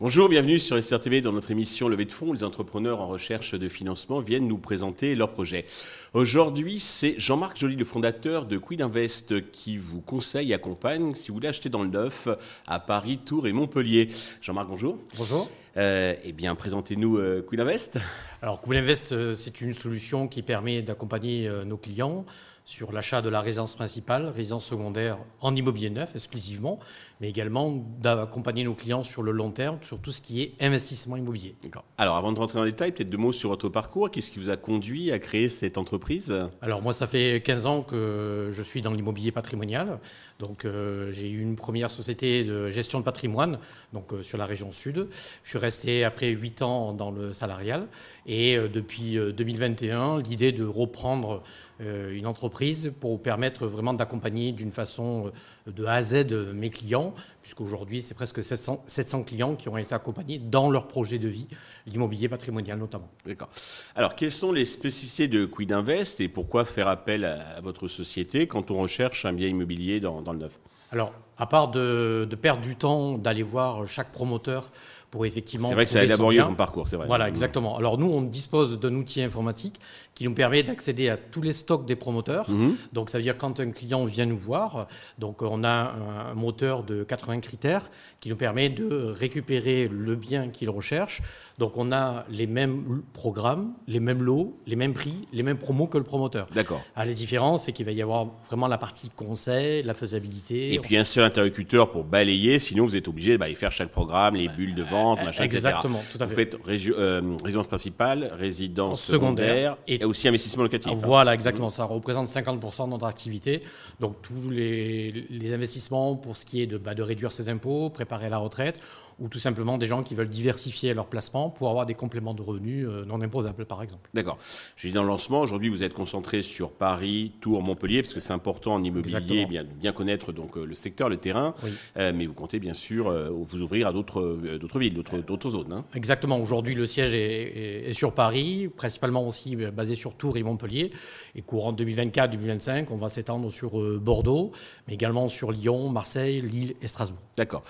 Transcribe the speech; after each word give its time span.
Bonjour, 0.00 0.28
bienvenue 0.28 0.58
sur 0.58 0.82
SR 0.82 1.00
TV 1.00 1.20
dans 1.20 1.32
notre 1.32 1.52
émission 1.52 1.88
Levée 1.88 2.06
de 2.06 2.12
fonds 2.12 2.32
les 2.32 2.42
entrepreneurs 2.42 3.00
en 3.00 3.06
recherche 3.06 3.54
de 3.54 3.68
financement 3.68 4.20
viennent 4.20 4.48
nous 4.48 4.58
présenter 4.58 5.14
leurs 5.14 5.32
projets. 5.32 5.64
Aujourd'hui, 6.12 6.80
c'est 6.80 7.14
Jean-Marc 7.18 7.56
Joly, 7.56 7.76
le 7.76 7.84
fondateur 7.84 8.46
de 8.46 8.58
Quid 8.58 8.82
Invest, 8.82 9.50
qui 9.52 9.76
vous 9.76 10.00
conseille 10.00 10.50
et 10.50 10.54
accompagne 10.54 11.14
si 11.14 11.28
vous 11.28 11.34
voulez 11.34 11.48
acheter 11.48 11.68
dans 11.68 11.84
le 11.84 11.90
neuf 11.90 12.26
à 12.66 12.80
Paris, 12.80 13.20
Tours 13.24 13.46
et 13.46 13.52
Montpellier. 13.52 14.08
Jean-Marc, 14.40 14.68
bonjour. 14.68 14.98
Bonjour. 15.16 15.48
Euh, 15.76 16.14
eh 16.22 16.32
bien, 16.32 16.54
présentez-nous 16.54 17.16
euh, 17.16 17.42
Quid 17.42 17.60
Invest. 17.60 17.98
Alors, 18.42 18.60
Quid 18.60 18.78
Invest, 18.78 19.12
euh, 19.12 19.34
c'est 19.34 19.60
une 19.60 19.72
solution 19.72 20.28
qui 20.28 20.42
permet 20.42 20.82
d'accompagner 20.82 21.48
euh, 21.48 21.64
nos 21.64 21.78
clients 21.78 22.26
sur 22.64 22.92
l'achat 22.92 23.22
de 23.22 23.28
la 23.28 23.40
résidence 23.40 23.74
principale, 23.74 24.26
résidence 24.26 24.64
secondaire 24.64 25.18
en 25.40 25.54
immobilier 25.54 25.90
neuf 25.90 26.12
exclusivement, 26.14 26.78
mais 27.20 27.28
également 27.28 27.84
d'accompagner 28.00 28.64
nos 28.64 28.74
clients 28.74 29.02
sur 29.02 29.22
le 29.22 29.32
long 29.32 29.50
terme, 29.50 29.78
sur 29.82 29.98
tout 30.00 30.12
ce 30.12 30.20
qui 30.20 30.42
est 30.42 30.54
investissement 30.60 31.16
immobilier. 31.16 31.56
D'accord. 31.62 31.84
Alors, 31.98 32.16
avant 32.16 32.32
de 32.32 32.38
rentrer 32.38 32.58
dans 32.58 32.64
les 32.64 32.72
détails, 32.72 32.92
peut-être 32.92 33.10
deux 33.10 33.18
mots 33.18 33.32
sur 33.32 33.50
votre 33.50 33.68
parcours. 33.68 34.10
Qu'est-ce 34.10 34.30
qui 34.30 34.38
vous 34.38 34.50
a 34.50 34.56
conduit 34.56 35.12
à 35.12 35.18
créer 35.18 35.48
cette 35.48 35.78
entreprise? 35.78 36.34
Alors, 36.60 36.82
moi, 36.82 36.92
ça 36.92 37.06
fait 37.06 37.42
15 37.44 37.66
ans 37.66 37.82
que 37.82 38.48
je 38.50 38.62
suis 38.62 38.82
dans 38.82 38.92
l'immobilier 38.92 39.32
patrimonial. 39.32 39.98
Donc, 40.38 40.64
euh, 40.64 41.12
j'ai 41.12 41.28
eu 41.28 41.40
une 41.40 41.56
première 41.56 41.90
société 41.90 42.44
de 42.44 42.70
gestion 42.70 42.98
de 42.98 43.04
patrimoine, 43.04 43.58
donc 43.92 44.12
euh, 44.12 44.22
sur 44.22 44.38
la 44.38 44.46
région 44.46 44.72
sud. 44.72 45.08
Je 45.44 45.48
suis 45.50 45.58
resté 45.58 46.04
après 46.04 46.30
8 46.30 46.62
ans 46.62 46.92
dans 46.92 47.10
le 47.10 47.32
salarial. 47.32 47.86
Et 48.26 48.56
euh, 48.56 48.68
depuis 48.68 49.18
euh, 49.18 49.32
2021, 49.32 50.20
l'idée 50.20 50.52
de 50.52 50.64
reprendre 50.64 51.42
une 51.80 52.28
entreprise 52.28 52.51
pour 53.00 53.20
permettre 53.20 53.66
vraiment 53.66 53.94
d'accompagner 53.94 54.52
d'une 54.52 54.72
façon 54.72 55.32
euh, 55.66 55.70
de 55.70 55.84
A 55.84 55.94
à 55.94 56.02
Z 56.02 56.32
euh, 56.32 56.52
mes 56.52 56.70
clients, 56.70 57.14
puisqu'aujourd'hui, 57.42 58.02
c'est 58.02 58.14
presque 58.14 58.42
700, 58.42 58.84
700 58.86 59.24
clients 59.24 59.56
qui 59.56 59.68
ont 59.68 59.76
été 59.76 59.94
accompagnés 59.94 60.38
dans 60.38 60.70
leur 60.70 60.88
projet 60.88 61.18
de 61.18 61.28
vie, 61.28 61.48
l'immobilier 61.86 62.28
patrimonial 62.28 62.78
notamment. 62.78 63.08
D'accord. 63.26 63.48
Alors, 63.94 64.14
quelles 64.14 64.30
sont 64.30 64.52
les 64.52 64.64
spécificités 64.64 65.28
de 65.28 65.44
Quid 65.44 65.72
Invest 65.72 66.20
et 66.20 66.28
pourquoi 66.28 66.64
faire 66.64 66.88
appel 66.88 67.24
à, 67.24 67.56
à 67.56 67.60
votre 67.60 67.88
société 67.88 68.46
quand 68.46 68.70
on 68.70 68.78
recherche 68.78 69.24
un 69.24 69.32
bien 69.32 69.48
immobilier 69.48 70.00
dans, 70.00 70.22
dans 70.22 70.32
le 70.32 70.40
neuf? 70.40 70.58
Alors, 70.92 71.12
à 71.38 71.46
part 71.46 71.68
de, 71.68 72.26
de 72.28 72.36
perdre 72.36 72.62
du 72.62 72.76
temps, 72.76 73.18
d'aller 73.18 73.42
voir 73.42 73.86
chaque 73.86 74.12
promoteur 74.12 74.70
pour 75.12 75.26
effectivement. 75.26 75.68
C'est 75.68 75.74
vrai 75.74 75.84
que 75.84 75.90
c'est 75.90 76.06
laborieux 76.06 76.42
comme 76.42 76.56
parcours, 76.56 76.88
c'est 76.88 76.96
vrai. 76.96 77.06
Voilà, 77.06 77.28
exactement. 77.28 77.76
Alors 77.76 77.98
nous, 77.98 78.10
on 78.10 78.22
dispose 78.22 78.80
d'un 78.80 78.94
outil 78.94 79.22
informatique 79.22 79.78
qui 80.14 80.24
nous 80.24 80.32
permet 80.34 80.62
d'accéder 80.62 81.10
à 81.10 81.18
tous 81.18 81.42
les 81.42 81.52
stocks 81.52 81.86
des 81.86 81.96
promoteurs. 81.96 82.50
Mhm. 82.50 82.76
Donc 82.94 83.10
ça 83.10 83.18
veut 83.18 83.24
dire 83.24 83.36
quand 83.36 83.60
un 83.60 83.70
client 83.72 84.04
vient 84.06 84.24
nous 84.24 84.38
voir, 84.38 84.88
donc 85.18 85.42
on 85.42 85.64
a 85.64 85.94
un, 86.30 86.34
moteur 86.34 86.82
de 86.82 87.04
80 87.04 87.40
critères 87.40 87.90
qui 88.20 88.30
nous 88.30 88.36
permet 88.36 88.70
de 88.70 88.88
récupérer 88.88 89.86
le 89.86 90.16
bien 90.16 90.48
qu'il 90.48 90.70
recherche. 90.70 91.22
Donc 91.58 91.76
on 91.76 91.92
a 91.92 92.24
les 92.30 92.46
mêmes 92.46 93.02
programmes, 93.12 93.72
les 93.86 94.00
mêmes 94.00 94.22
lots, 94.22 94.56
les 94.66 94.76
mêmes 94.76 94.94
prix, 94.94 95.28
les 95.32 95.42
mêmes 95.42 95.58
promos 95.58 95.88
que 95.88 95.98
le 95.98 96.04
promoteur. 96.04 96.48
D'accord. 96.54 96.80
Ah, 96.96 97.04
la 97.04 97.12
différence, 97.12 97.64
c'est 97.64 97.72
qu'il 97.72 97.84
va 97.84 97.92
y 97.92 98.00
avoir 98.00 98.28
vraiment 98.46 98.66
la 98.66 98.78
partie 98.78 99.10
conseil, 99.10 99.82
la 99.82 99.92
faisabilité. 99.92 100.72
Et 100.72 100.78
puis 100.78 100.96
un 100.96 101.04
seul 101.04 101.21
interlocuteur 101.22 101.90
pour 101.90 102.04
balayer, 102.04 102.58
sinon 102.58 102.84
vous 102.84 102.96
êtes 102.96 103.08
obligé 103.08 103.38
d'aller 103.38 103.54
faire 103.54 103.72
chaque 103.72 103.90
programme, 103.90 104.34
les 104.36 104.48
bulles 104.48 104.74
de 104.74 104.82
vente, 104.82 105.22
machin, 105.24 105.44
etc. 105.44 105.58
Exactement, 105.58 106.00
tout 106.12 106.18
à 106.20 106.26
Vous 106.26 106.34
fait. 106.34 106.36
faites 106.52 106.56
régi- 106.66 106.92
euh, 106.96 107.36
résidence 107.44 107.66
principale, 107.66 108.30
résidence 108.38 109.00
Secondaire, 109.02 109.46
secondaire 109.46 109.76
et, 109.86 110.02
et- 110.02 110.04
aussi 110.04 110.28
investissement 110.28 110.62
locatif. 110.62 110.92
Hein. 110.92 110.96
Voilà, 110.96 111.34
exactement. 111.34 111.70
Ça 111.70 111.84
représente 111.84 112.28
50% 112.28 112.86
de 112.86 112.90
notre 112.90 113.06
activité. 113.06 113.62
Donc, 114.00 114.16
tous 114.22 114.50
les, 114.50 115.26
les 115.30 115.52
investissements 115.54 116.16
pour 116.16 116.36
ce 116.36 116.44
qui 116.46 116.60
est 116.62 116.66
de, 116.66 116.78
bah, 116.78 116.94
de 116.94 117.02
réduire 117.02 117.32
ses 117.32 117.48
impôts, 117.48 117.90
préparer 117.90 118.28
la 118.28 118.38
retraite, 118.38 118.78
ou 119.18 119.28
tout 119.28 119.38
simplement 119.38 119.78
des 119.78 119.86
gens 119.86 120.02
qui 120.02 120.14
veulent 120.14 120.28
diversifier 120.28 120.94
leur 120.94 121.06
placement 121.06 121.50
pour 121.50 121.68
avoir 121.70 121.86
des 121.86 121.94
compléments 121.94 122.34
de 122.34 122.42
revenus 122.42 122.86
euh, 122.88 123.04
non 123.04 123.20
imposables, 123.20 123.64
par 123.64 123.82
exemple. 123.82 124.08
D'accord. 124.14 124.38
Je 124.76 124.88
dis 124.88 124.94
dans 124.94 125.02
le 125.02 125.08
lancement, 125.08 125.40
aujourd'hui 125.40 125.68
vous 125.68 125.82
êtes 125.82 125.92
concentré 125.94 126.42
sur 126.42 126.70
Paris, 126.70 127.32
Tours, 127.40 127.62
Montpellier, 127.62 128.02
parce 128.02 128.14
que 128.14 128.20
c'est 128.20 128.32
important 128.32 128.74
en 128.74 128.82
immobilier, 128.84 129.46
bien, 129.46 129.64
bien 129.64 129.92
connaître 129.92 130.32
donc 130.32 130.56
euh, 130.56 130.64
le 130.64 130.74
secteur, 130.74 131.08
le 131.08 131.16
terrain, 131.16 131.54
Oui. 131.64 131.70
Euh, 131.96 132.12
mais 132.14 132.26
vous 132.26 132.34
comptez 132.34 132.58
bien 132.58 132.74
sûr 132.74 133.08
euh, 133.08 133.28
vous 133.30 133.60
ouvrir 133.62 133.86
à 133.88 133.92
d'autres 133.92 134.38
d'autres 134.58 134.78
villes, 134.78 134.94
d'autres 134.94 135.50
zones. 135.50 135.72
hein. 135.72 135.84
Exactement. 135.94 136.38
Aujourd'hui, 136.38 136.74
le 136.74 136.86
siège 136.86 137.14
est, 137.14 137.18
est- 137.18 137.90
est 137.90 137.92
sur 137.94 138.12
Paris, 138.14 138.68
principalement 138.74 139.26
aussi 139.26 139.56
basé 139.56 139.94
sur 139.94 140.14
Tours 140.14 140.36
et 140.36 140.42
Montpellier. 140.42 140.90
Et 141.34 141.42
courant 141.42 141.72
2024-2025, 141.72 142.86
on 142.90 142.96
va 142.96 143.08
s'étendre 143.08 143.50
sur 143.50 143.80
euh, 143.80 143.98
Bordeaux, 144.02 144.52
mais 144.88 144.94
également 144.94 145.28
sur 145.28 145.52
Lyon, 145.52 145.88
Marseille, 145.88 146.40
Lille 146.40 146.74
et 146.82 146.86
Strasbourg. 146.86 147.22
D'accord. 147.36 147.62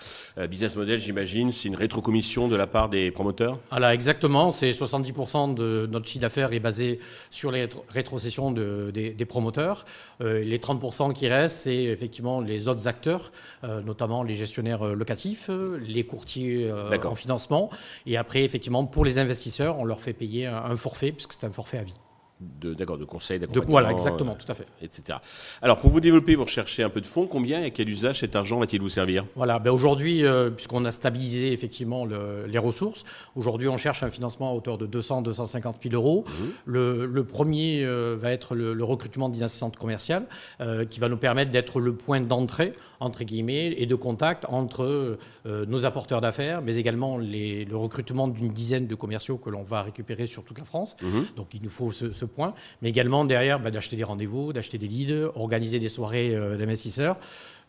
Business 0.51 0.75
model, 0.77 0.99
j'imagine, 1.01 1.32
c'est 1.53 1.69
une 1.69 1.77
rétrocommission 1.77 2.49
de 2.49 2.57
la 2.57 2.67
part 2.67 2.89
des 2.89 3.11
promoteurs? 3.11 3.59
Voilà, 3.71 3.95
exactement. 3.95 4.51
C'est 4.51 4.71
70% 4.71 5.55
de 5.55 5.89
notre 5.91 6.07
chiffre 6.07 6.21
d'affaires 6.23 6.53
est 6.53 6.61
basé 6.61 6.99
sur 7.31 7.51
les 7.51 7.67
rétro- 7.67 7.83
rétrocessions 7.89 8.51
de- 8.51 8.91
des, 8.93 9.11
des 9.11 9.25
promoteurs. 9.25 9.85
Euh, 10.21 10.43
les 10.45 10.59
30% 10.59 11.13
qui 11.13 11.29
restent, 11.29 11.59
c'est 11.65 11.85
effectivement 11.85 12.41
les 12.41 12.69
autres 12.69 12.87
acteurs, 12.89 13.33
euh, 13.65 13.81
notamment 13.81 14.23
les 14.23 14.35
gestionnaires 14.35 14.83
euh, 14.87 14.95
locatifs, 14.95 15.51
les 15.87 16.05
courtiers 16.05 16.71
euh, 16.71 16.99
en 17.05 17.15
financement. 17.15 17.71
Et 18.07 18.17
après, 18.17 18.45
effectivement, 18.45 18.85
pour 18.85 19.05
les 19.05 19.19
investisseurs, 19.19 19.79
on 19.79 19.85
leur 19.85 20.01
fait 20.01 20.13
payer 20.13 20.47
un, 20.47 20.57
un 20.57 20.77
forfait, 20.77 21.13
puisque 21.13 21.33
c'est 21.33 21.47
un 21.47 21.53
forfait 21.53 21.79
à 21.79 21.83
vie. 21.83 21.95
De, 22.61 22.75
d'accord, 22.75 22.99
de 22.99 23.05
conseils, 23.05 23.39
De, 23.39 23.47
d'accompagnement, 23.47 23.71
voilà, 23.73 23.93
exactement, 23.93 24.33
euh, 24.33 24.45
tout 24.45 24.51
à 24.51 24.55
fait. 24.55 24.67
etc. 24.83 25.19
Alors, 25.61 25.79
pour 25.79 25.91
vous 25.91 26.01
développer, 26.01 26.35
vous 26.35 26.45
recherchez 26.45 26.83
un 26.83 26.91
peu 26.91 27.01
de 27.01 27.07
fonds. 27.07 27.27
Combien 27.27 27.61
et 27.63 27.67
à 27.67 27.71
quel 27.71 27.89
usage 27.89 28.21
cet 28.21 28.37
argent 28.37 28.59
va-t-il 28.59 28.81
vous 28.81 28.89
servir? 28.89 29.25
Voilà, 29.37 29.59
ben 29.59 29.71
aujourd'hui, 29.71 30.25
euh, 30.25 30.51
puisqu'on 30.51 30.85
a 30.85 30.93
stabilisé 30.93 31.53
effectivement 31.53 32.05
le- 32.05 32.47
les 32.47 32.59
ressources, 32.59 33.05
aujourd'hui 33.37 33.69
on 33.69 33.77
cherche 33.77 34.03
un 34.03 34.11
financement 34.11 34.51
à 34.51 34.55
hauteur 34.55 34.79
de 34.79 34.87
200-250 34.87 35.77
000 35.83 35.95
euros. 35.95 36.25
Le, 36.65 37.07
le 37.07 37.25
premier 37.25 37.85
euh, 37.85 38.17
va 38.19 38.33
être 38.33 38.55
le, 38.55 38.75
le 38.75 38.85
recrutement 38.85 39.29
d'une 39.29 39.43
assistante 39.43 39.77
commerciale 39.77 40.27
euh, 40.61 40.85
qui 40.85 41.01
va 41.01 41.09
nous 41.09 41.17
permettre 41.17 41.51
d'être 41.51 41.81
le 41.81 41.95
point 41.95 42.21
d'entrée, 42.21 42.73
entre 43.01 43.25
guillemets, 43.25 43.75
et 43.79 43.87
de 43.87 43.95
contact 43.95 44.45
entre 44.49 45.19
euh, 45.47 45.67
nos 45.67 45.85
apporteurs 45.85 46.21
d'affaires, 46.21 46.63
mais 46.63 46.77
également 46.77 47.19
les- 47.19 47.65
le 47.65 47.77
recrutement 47.77 48.29
d'une 48.29 48.53
dizaine 48.53 48.87
de 48.87 48.95
commerciaux 48.95 49.37
que 49.39 49.51
l'on 49.51 49.63
va 49.63 49.83
récupérer 49.83 50.27
sur 50.27 50.45
toute 50.45 50.59
la 50.59 50.65
France. 50.65 50.97
Mhm. 51.03 51.27
Donc 51.37 51.49
il 51.55 51.63
nous 51.63 51.71
faut 51.71 51.93
ce, 51.93 52.13
ce 52.13 52.25
point, 52.33 52.55
mais 52.81 52.89
également 52.89 53.25
derrière 53.25 53.61
bah, 53.61 53.71
d'acheter 53.71 53.97
des 53.97 54.05
rendez-vous, 54.05 54.53
d'acheter 54.53 54.79
des 54.79 54.89
leads, 54.89 55.31
organiser 55.37 55.79
des 55.79 55.89
soirées 55.89 56.35
euh, 56.35 56.57
d'investisseurs, 56.57 57.17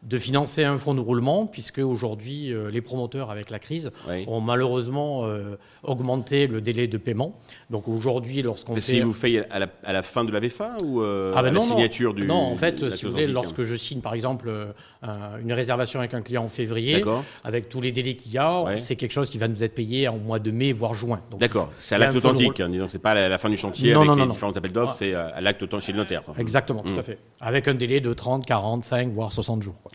de 0.07 0.17
financer 0.17 0.63
un 0.63 0.77
fonds 0.77 0.93
de 0.93 0.99
roulement, 0.99 1.45
puisque 1.45 1.79
aujourd'hui 1.79 2.51
euh, 2.53 2.69
les 2.69 2.81
promoteurs 2.81 3.31
avec 3.31 3.49
la 3.49 3.59
crise 3.59 3.91
Oui. 4.09 4.25
ont 4.27 4.41
malheureusement 4.41 5.23
euh, 5.25 5.55
augmenté 5.83 6.47
le 6.47 6.61
délai 6.61 6.87
de 6.87 6.97
paiement. 6.97 7.39
Donc 7.69 7.87
aujourd'hui, 7.87 8.41
lorsqu'on 8.41 8.75
fait 8.75 8.81
si 8.81 8.99
vous 9.01 9.13
faites 9.13 9.47
à 9.51 9.59
la, 9.59 9.67
à 9.83 9.93
la 9.93 10.01
fin 10.01 10.23
de 10.25 10.31
la 10.31 10.39
VFA 10.39 10.75
ou 10.83 11.01
euh, 11.01 11.31
ah 11.35 11.41
ben 11.41 11.49
à 11.49 11.51
la 11.51 11.51
non, 11.51 11.61
non. 11.61 11.67
signature 11.75 12.13
du 12.13 12.25
Non, 12.25 12.35
en 12.35 12.55
fait, 12.55 12.81
la 12.81 12.89
si 12.89 13.05
vous 13.05 13.11
voulez, 13.11 13.27
lorsque 13.27 13.63
je 13.63 13.75
signe 13.75 14.01
par 14.01 14.13
exemple 14.13 14.47
euh, 14.49 14.71
un- 15.03 15.39
une 15.41 15.53
réservation 15.53 15.99
avec 15.99 16.13
un 16.13 16.21
client 16.21 16.43
en 16.43 16.47
février, 16.47 17.03
avec 17.43 17.69
tous 17.69 17.81
les 17.81 17.91
délais 17.91 18.15
qu'il 18.15 18.31
y 18.33 18.37
a, 18.37 18.61
Ouais. 18.63 18.77
c'est 18.77 18.95
quelque 18.95 19.11
chose 19.11 19.29
qui 19.29 19.37
va 19.37 19.47
nous 19.47 19.63
être 19.63 19.73
payé 19.75 20.07
en 20.07 20.17
mois 20.17 20.39
de 20.39 20.51
mai, 20.51 20.73
voire 20.73 20.93
juin. 20.93 21.21
D'accord, 21.39 21.71
c'est 21.79 21.95
à 21.95 21.97
l'acte 21.97 22.15
authentique, 22.17 22.59
hein, 22.59 22.69
disons, 22.69 22.87
c'est 22.89 22.99
pas 22.99 23.11
à 23.11 23.15
la, 23.15 23.29
la 23.29 23.37
fin 23.37 23.49
du 23.49 23.57
chantier 23.57 23.93
Non, 23.93 23.99
avec 24.01 24.07
non, 24.09 24.15
les 24.15 24.19
non, 24.21 24.27
non. 24.27 24.33
différents 24.33 24.51
appels 24.51 24.71
d'offres, 24.73 24.91
Ah. 24.93 24.97
c'est 24.99 25.13
euh, 25.15 25.29
à 25.33 25.41
l'acte 25.41 25.63
authentique 25.63 25.85
chez 25.87 25.91
le 25.93 25.97
notaire. 25.99 26.23
quoi. 26.23 26.35
Exactement, 26.37 26.81
tout 26.83 26.93
Mm. 26.93 26.99
à 26.99 27.03
fait. 27.03 27.17
Avec 27.41 27.67
un 27.67 27.73
délai 27.73 27.99
de 28.01 28.13
30, 28.13 28.45
45, 28.45 29.11
voire 29.13 29.31
60 29.33 29.61
jours. 29.63 29.75
quoi. 29.83 29.92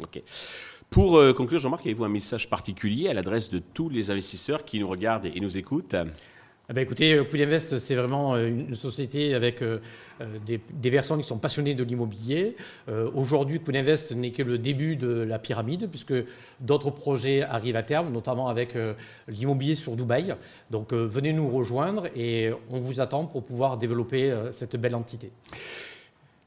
Pour 0.91 1.17
euh, 1.17 1.33
conclure, 1.33 1.61
Jean-Marc, 1.61 1.85
avez-vous 1.87 2.05
un 2.05 2.09
message 2.09 2.49
particulier 2.49 3.09
à 3.09 3.15
l'adresse 3.15 3.51
de 3.51 3.59
tous 3.59 3.89
les 3.89 4.11
investisseurs 4.11 4.65
qui 4.65 4.81
nous 4.81 4.89
regardent 4.89 5.27
et 5.27 5.41
nous 5.41 5.57
écoutent? 5.57 5.97
Eh 6.71 6.75
ben, 6.75 6.83
écoutez, 6.83 7.15
euh, 7.15 7.59
c'est 7.59 7.95
vraiment 7.95 8.35
euh, 8.35 8.47
une 8.47 8.75
société 8.75 9.35
avec 9.35 9.65
des, 10.45 10.91
personnes 10.91 11.23
qui 11.23 11.27
sont 11.27 11.39
passionnées 11.39 11.75
de 11.75 11.83
l'immobilier. 11.83 12.57
Euh, 12.91 13.11
Aujourd'hui, 13.15 13.59
Pool 13.59 13.79
Invest 13.79 14.13
n'est 14.13 14.33
que 14.33 14.43
le 14.43 14.59
début 14.59 14.95
de 14.95 15.09
la 15.09 15.39
pyramide, 15.39 15.89
puisque 15.89 16.13
d'autres 16.61 16.91
projets 16.91 17.43
arrivent 17.43 17.77
à 17.77 17.83
terme, 17.83 18.13
notamment 18.13 18.49
avec 18.49 18.75
l'immobilier 19.29 19.77
sur 19.77 19.97
Dubaï. 19.97 20.35
Donc, 20.71 20.93
venez 20.93 21.33
nous 21.33 21.49
rejoindre 21.49 22.09
et 22.15 22.51
on 22.71 22.81
vous 22.81 23.01
attend 23.01 23.25
pour 23.25 23.45
pouvoir 23.45 23.79
développer 23.79 24.35
cette 24.51 24.77
belle 24.77 24.95
entité. 24.95 25.31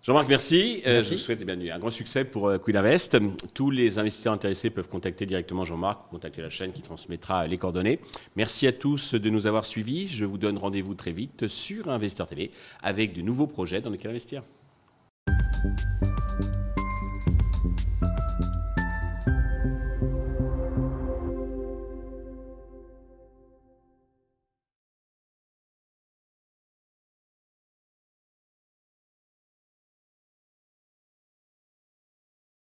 Jean-Marc, 0.03 0.27
merci. 0.29 0.81
Euh, 0.87 1.03
je 1.03 1.11
vous 1.11 1.17
souhaite 1.17 1.37
eh 1.43 1.45
bien, 1.45 1.75
un 1.75 1.77
grand 1.77 1.91
succès 1.91 2.25
pour 2.25 2.47
euh, 2.47 2.57
Quid 2.57 2.75
Invest. 2.75 3.19
Tous 3.53 3.69
les 3.69 3.99
investisseurs 3.99 4.33
intéressés 4.33 4.71
peuvent 4.71 4.89
contacter 4.89 5.27
directement 5.27 5.63
Jean-Marc 5.63 6.07
ou 6.07 6.15
contacter 6.15 6.41
la 6.41 6.49
chaîne 6.49 6.71
qui 6.71 6.81
transmettra 6.81 7.45
les 7.45 7.59
coordonnées. 7.59 7.99
Merci 8.35 8.65
à 8.65 8.71
tous 8.71 9.13
de 9.13 9.29
nous 9.29 9.45
avoir 9.45 9.63
suivis. 9.63 10.07
Je 10.07 10.25
vous 10.25 10.39
donne 10.39 10.57
rendez-vous 10.57 10.95
très 10.95 11.11
vite 11.11 11.47
sur 11.47 11.87
Investeur 11.87 12.25
TV 12.25 12.49
avec 12.81 13.13
de 13.13 13.21
nouveaux 13.21 13.45
projets 13.45 13.79
dans 13.79 13.91
lesquels 13.91 14.09
investir. 14.09 14.41